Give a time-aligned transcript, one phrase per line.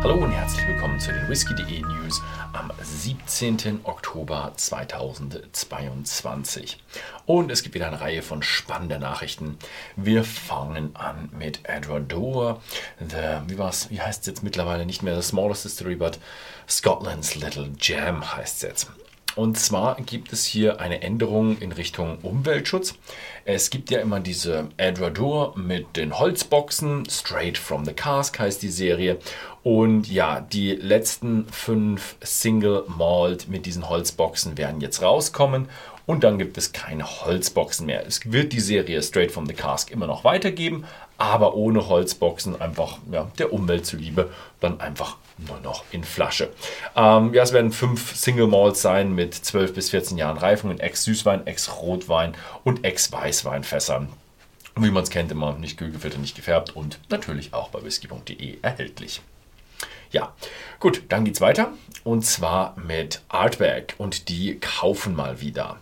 [0.00, 3.80] Hallo und herzlich willkommen zu den Whisky.de News am 17.
[3.82, 6.78] Oktober 2022.
[7.26, 9.58] Und es gibt wieder eine Reihe von spannenden Nachrichten.
[9.96, 12.62] Wir fangen an mit Edward Doer.
[13.00, 14.86] The, wie, wie heißt es jetzt mittlerweile?
[14.86, 16.20] Nicht mehr The Smallest History, but
[16.68, 18.86] Scotland's Little Gem heißt es jetzt.
[19.38, 22.94] Und zwar gibt es hier eine Änderung in Richtung Umweltschutz.
[23.44, 28.68] Es gibt ja immer diese Edradour mit den Holzboxen, Straight from the Cask heißt die
[28.68, 29.18] Serie.
[29.62, 35.68] Und ja, die letzten fünf Single Malt mit diesen Holzboxen werden jetzt rauskommen.
[36.08, 38.06] Und dann gibt es keine Holzboxen mehr.
[38.06, 40.86] Es wird die Serie Straight from the Cask immer noch weitergeben,
[41.18, 46.48] aber ohne Holzboxen, einfach ja, der Umwelt zuliebe, dann einfach nur noch in Flasche.
[46.96, 50.80] Ähm, ja, es werden fünf Single Malts sein mit 12 bis 14 Jahren Reifung in
[50.80, 52.34] Ex-Süßwein, Ex-Rotwein
[52.64, 54.08] und Ex-Weißweinfässern.
[54.76, 58.60] Wie man es kennt, immer nicht kühl gefiltert, nicht gefärbt und natürlich auch bei whisky.de
[58.62, 59.20] erhältlich.
[60.10, 60.32] Ja,
[60.80, 61.70] gut, dann geht's weiter
[62.02, 65.76] und zwar mit Artback und die kaufen mal wieder.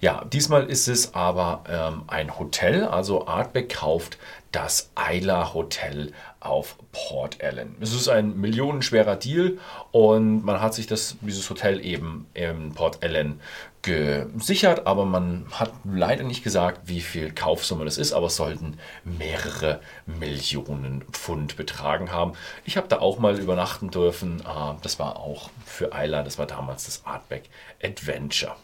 [0.00, 4.18] Ja, diesmal ist es aber ähm, ein Hotel, also Artback kauft
[4.52, 7.76] das Isla Hotel auf Port Ellen.
[7.80, 9.58] Es ist ein millionenschwerer Deal
[9.90, 13.40] und man hat sich das, dieses Hotel eben in Port Ellen
[13.82, 18.78] gesichert, aber man hat leider nicht gesagt, wie viel Kaufsumme das ist, aber es sollten
[19.04, 22.32] mehrere Millionen Pfund betragen haben.
[22.64, 24.44] Ich habe da auch mal übernachten dürfen.
[24.46, 27.44] Ah, das war auch für Isla, das war damals das Artback
[27.82, 28.56] Adventure.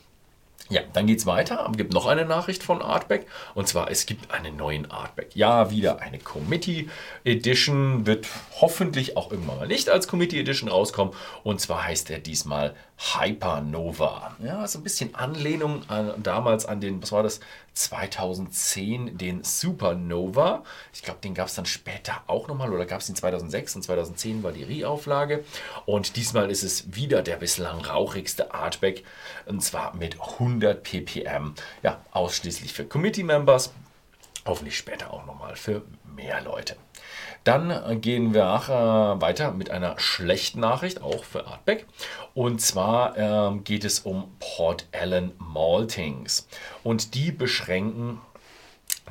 [0.71, 1.69] Ja, dann geht es weiter.
[1.71, 3.27] Es gibt noch eine Nachricht von Artback.
[3.55, 5.37] Und zwar, es gibt einen neuen Artback.
[5.37, 6.89] Ja, wieder eine Committee
[7.25, 8.07] Edition.
[8.07, 8.27] Wird
[8.61, 11.13] hoffentlich auch irgendwann mal nicht als Committee Edition rauskommen.
[11.43, 14.37] Und zwar heißt er diesmal Hypernova.
[14.43, 17.41] Ja, so ein bisschen Anlehnung an, damals an den, was war das,
[17.75, 20.63] 2010, den Supernova.
[20.93, 23.83] Ich glaube, den gab es dann später auch nochmal oder gab es den 2006 und
[23.83, 25.45] 2010 war die Reauflage.
[25.87, 29.05] Und diesmal ist es wieder der bislang rauchigste Artback
[29.47, 31.55] und zwar mit 100 ppm.
[31.83, 33.73] Ja, ausschließlich für Committee-Members.
[34.47, 35.83] Hoffentlich später auch nochmal für
[36.15, 36.77] mehr Leute.
[37.45, 41.87] Dann gehen wir nachher weiter mit einer schlechten Nachricht, auch für Artback.
[42.33, 46.49] Und zwar ähm, geht es um Port Allen Maltings.
[46.83, 48.21] Und die beschränken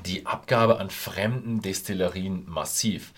[0.05, 3.13] die Abgabe an fremden Destillerien massiv.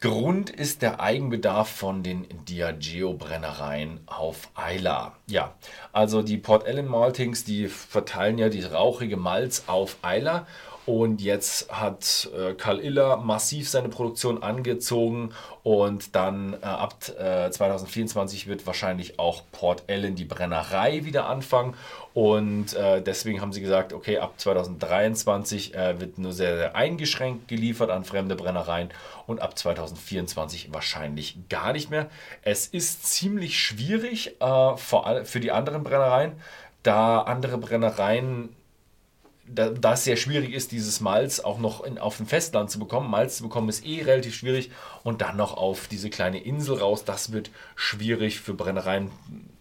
[0.00, 5.16] Grund ist der Eigenbedarf von den Diageo-Brennereien auf Isla.
[5.26, 5.54] Ja,
[5.92, 10.46] also die Port Ellen Maltings, die verteilen ja die rauchige Malz auf Isla
[10.86, 15.32] und jetzt hat äh, Karl Iller massiv seine Produktion angezogen
[15.64, 21.74] und dann äh, ab äh, 2024 wird wahrscheinlich auch Port Ellen die Brennerei wieder anfangen.
[22.14, 27.48] Und äh, deswegen haben sie gesagt, okay, ab 2023 äh, wird nur sehr, sehr eingeschränkt
[27.48, 28.90] geliefert an fremde Brennereien
[29.26, 32.08] und ab 2024 wahrscheinlich gar nicht mehr.
[32.42, 36.32] Es ist ziemlich schwierig äh, vor allem für die anderen Brennereien,
[36.84, 38.50] da andere Brennereien
[39.48, 43.10] da, es sehr schwierig ist, dieses Malz auch noch in, auf dem Festland zu bekommen.
[43.10, 44.70] Malz zu bekommen ist eh relativ schwierig.
[45.04, 49.10] Und dann noch auf diese kleine Insel raus, das wird schwierig für Brennereien,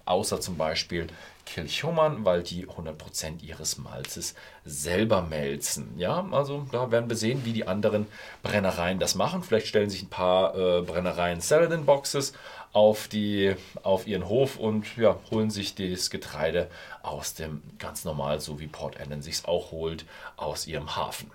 [0.05, 1.07] außer zum Beispiel
[1.45, 4.35] Kilchoman, weil die 100% ihres Malzes
[4.65, 5.93] selber melzen.
[5.97, 8.07] Ja, also da werden wir sehen, wie die anderen
[8.41, 9.43] Brennereien das machen.
[9.43, 12.33] Vielleicht stellen sich ein paar äh, Brennereien Saladin Boxes
[12.73, 16.69] auf, die, auf ihren Hof und ja, holen sich das Getreide
[17.03, 20.05] aus dem ganz normal, so wie Port Ellen sich es auch holt,
[20.35, 21.31] aus ihrem Hafen.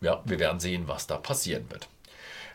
[0.00, 1.88] Ja, wir werden sehen, was da passieren wird.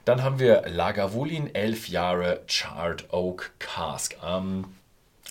[0.06, 4.18] Dann haben wir Lagavulin 11 Jahre Charred Oak Cask.
[4.26, 4.66] Ähm,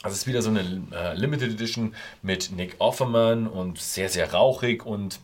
[0.03, 4.33] also es ist wieder so eine äh, Limited Edition mit Nick Offerman und sehr, sehr
[4.33, 5.21] rauchig und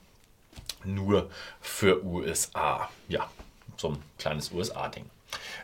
[0.85, 2.89] nur für USA.
[3.09, 3.29] Ja,
[3.77, 5.07] so ein kleines USA-Ding.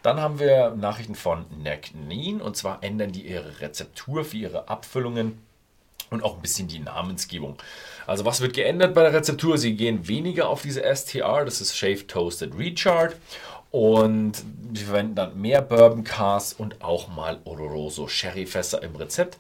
[0.03, 5.39] Dann haben wir Nachrichten von Necnin und zwar ändern die ihre Rezeptur für ihre Abfüllungen
[6.11, 7.57] und auch ein bisschen die Namensgebung.
[8.07, 9.59] Also was wird geändert bei der Rezeptur?
[9.59, 13.17] Sie gehen weniger auf diese STR, das ist Shaved Toasted Recharred
[13.73, 14.35] und
[14.75, 19.39] sie verwenden dann mehr Bourbon Cars und auch mal Oloroso Sherryfässer im Rezept.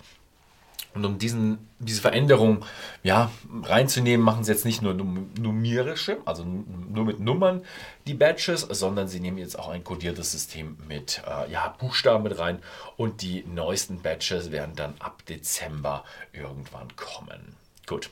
[0.94, 2.64] Und um diesen, diese Veränderung
[3.02, 3.30] ja,
[3.62, 7.62] reinzunehmen, machen sie jetzt nicht nur numerische, also nur mit Nummern
[8.06, 12.38] die Batches, sondern sie nehmen jetzt auch ein kodiertes System mit äh, ja, Buchstaben mit
[12.38, 12.58] rein.
[12.96, 17.56] Und die neuesten Batches werden dann ab Dezember irgendwann kommen.
[17.86, 18.10] Gut.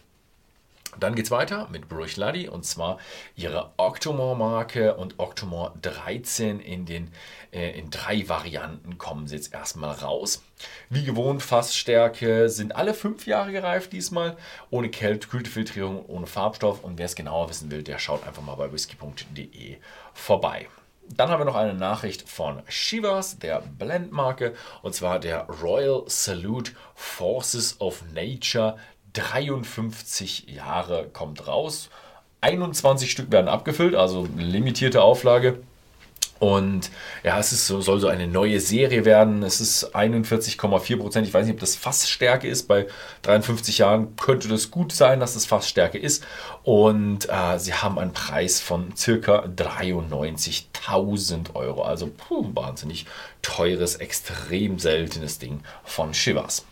[0.98, 2.98] Dann geht es weiter mit Bruichladi und zwar
[3.36, 7.12] ihre Octomore-Marke und Octomore 13 in, den,
[7.52, 10.42] äh, in drei Varianten kommen sie jetzt erstmal raus.
[10.88, 14.36] Wie gewohnt, Fassstärke sind alle fünf Jahre gereift diesmal,
[14.70, 18.56] ohne Kälte, Kältefiltrierung, ohne Farbstoff und wer es genauer wissen will, der schaut einfach mal
[18.56, 19.76] bei whisky.de
[20.12, 20.68] vorbei.
[21.16, 26.72] Dann haben wir noch eine Nachricht von Shivas, der Blendmarke, und zwar der Royal Salute
[26.94, 28.76] Forces of Nature
[29.12, 31.90] 53 Jahre kommt raus.
[32.40, 35.60] 21 Stück werden abgefüllt, also limitierte Auflage.
[36.40, 36.90] Und
[37.22, 39.42] ja, es ist so, soll so eine neue Serie werden.
[39.42, 41.28] Es ist 41,4 Prozent.
[41.28, 42.66] Ich weiß nicht, ob das Fassstärke ist.
[42.66, 42.86] Bei
[43.22, 46.24] 53 Jahren könnte das gut sein, dass das Fassstärke ist.
[46.62, 51.82] Und äh, sie haben einen Preis von circa 93.000 Euro.
[51.82, 53.04] Also puh, wahnsinnig
[53.42, 56.64] teures, extrem seltenes Ding von Shivas.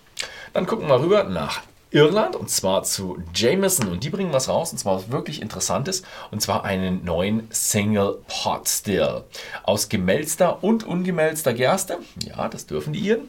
[0.55, 4.73] Dann gucken wir rüber nach Irland und zwar zu Jameson und die bringen was raus
[4.73, 9.25] und zwar was wirklich Interessantes und zwar einen neuen Single Pot Still
[9.62, 11.99] aus gemälzter und ungemälzter Gerste.
[12.25, 13.29] Ja, das dürfen die ihren.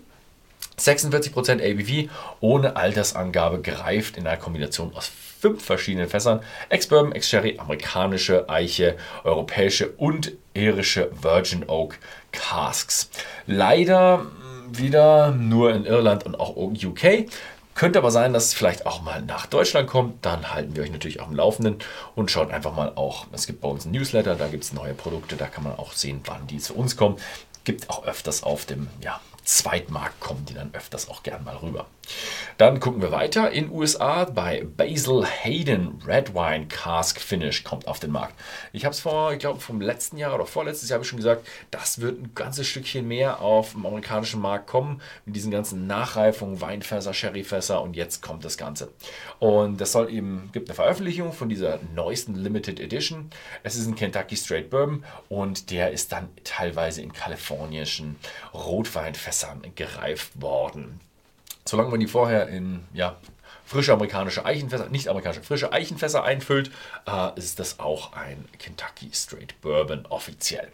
[0.77, 2.11] 46% ABV
[2.41, 6.41] ohne Altersangabe gereift in einer Kombination aus fünf verschiedenen Fässern.
[6.69, 11.97] Ex-Bourbon, Ex-Sherry, amerikanische Eiche, europäische und irische Virgin Oak
[12.31, 13.09] Casks.
[13.45, 14.25] Leider
[14.71, 17.25] wieder nur in Irland und auch UK.
[17.79, 20.25] Könnte aber sein, dass es vielleicht auch mal nach Deutschland kommt.
[20.25, 21.77] Dann halten wir euch natürlich auf dem Laufenden
[22.13, 23.27] und schaut einfach mal auch.
[23.31, 25.93] Es gibt bei uns ein Newsletter, da gibt es neue Produkte, da kann man auch
[25.93, 27.15] sehen, wann die zu uns kommen.
[27.63, 31.87] Gibt auch öfters auf dem ja, Zweitmarkt kommen die dann öfters auch gern mal rüber.
[32.57, 37.99] Dann gucken wir weiter in USA bei Basil Hayden Red Wine Cask Finish kommt auf
[37.99, 38.35] den Markt.
[38.73, 41.17] Ich habe es vor, ich glaube, vom letzten Jahr oder vorletztes Jahr habe ich schon
[41.17, 45.87] gesagt, das wird ein ganzes Stückchen mehr auf dem amerikanischen Markt kommen mit diesen ganzen
[45.87, 48.91] Nachreifungen, Weinfässer, Sherryfässer und jetzt kommt das Ganze.
[49.39, 53.31] Und das soll eben, gibt eine Veröffentlichung von dieser neuesten Limited Edition.
[53.63, 58.17] Es ist ein Kentucky Straight Bourbon und der ist dann teilweise in kalifornischen
[58.53, 59.38] Rotweinfässern
[59.75, 60.99] gereift worden
[61.69, 63.17] solange man die vorher in ja,
[63.65, 66.71] frische amerikanische Eichenfässer, nicht amerikanische, frische Eichenfässer einfüllt,
[67.05, 70.69] äh, ist das auch ein Kentucky Straight Bourbon offiziell.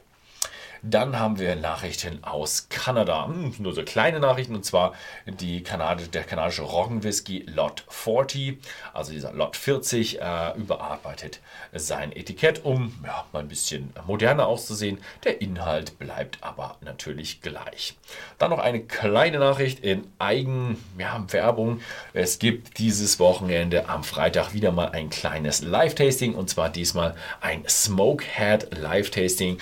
[0.82, 3.28] Dann haben wir Nachrichten aus Kanada.
[3.28, 4.94] Hm, nur so kleine Nachrichten und zwar
[5.26, 8.60] die Kanade, der kanadische Roggenwhisky Lot 40,
[8.94, 11.40] also dieser Lot 40, äh, überarbeitet
[11.74, 15.00] sein Etikett, um ja, mal ein bisschen moderner auszusehen.
[15.24, 17.96] Der Inhalt bleibt aber natürlich gleich.
[18.38, 21.80] Dann noch eine kleine Nachricht in Eigenwerbung.
[22.14, 27.16] Ja, es gibt dieses Wochenende am Freitag wieder mal ein kleines Live-Tasting und zwar diesmal
[27.42, 29.60] ein Smokehead Live-Tasting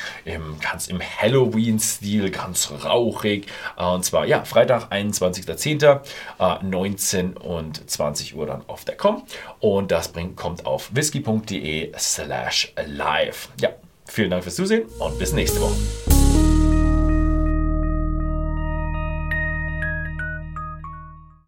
[0.61, 3.47] ganz im Halloween-Stil, ganz rauchig.
[3.77, 6.01] Äh, und zwar, ja, Freitag, 21.10.,
[6.63, 9.23] 19 äh, und 20 Uhr dann auf der Com.
[9.59, 13.49] Und das bringt, kommt auf whisky.de slash live.
[13.59, 13.69] Ja,
[14.05, 16.12] vielen Dank fürs Zusehen und bis nächste Woche.